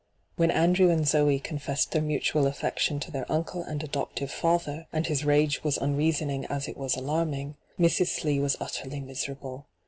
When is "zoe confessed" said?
1.07-1.91